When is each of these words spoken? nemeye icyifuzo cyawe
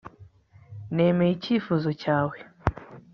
nemeye 0.95 1.31
icyifuzo 1.35 1.89
cyawe 2.01 2.37